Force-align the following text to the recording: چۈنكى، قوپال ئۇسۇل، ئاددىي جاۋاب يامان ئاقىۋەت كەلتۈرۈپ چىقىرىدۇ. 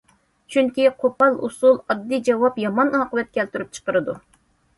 چۈنكى، 0.53 0.85
قوپال 1.03 1.37
ئۇسۇل، 1.47 1.77
ئاددىي 1.83 2.23
جاۋاب 2.31 2.59
يامان 2.65 2.91
ئاقىۋەت 3.01 3.31
كەلتۈرۈپ 3.37 3.79
چىقىرىدۇ. 3.79 4.19